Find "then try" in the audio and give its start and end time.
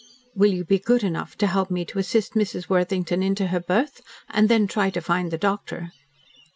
4.49-4.89